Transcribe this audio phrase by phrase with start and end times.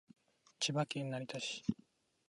[0.59, 1.63] 千葉県成田市